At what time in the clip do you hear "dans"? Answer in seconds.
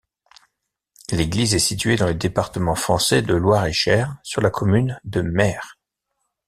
1.95-2.07